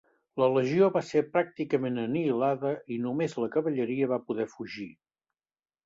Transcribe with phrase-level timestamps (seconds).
[0.43, 4.93] La legió va ser pràcticament anihilada i només la cavalleria va poder fugir.